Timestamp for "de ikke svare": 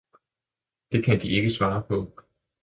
1.21-1.83